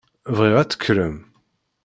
Bɣiɣ 0.37 0.55
ad 0.57 0.67
tekkrem. 0.69 1.17